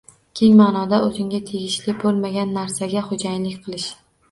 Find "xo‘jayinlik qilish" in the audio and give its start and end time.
3.13-3.89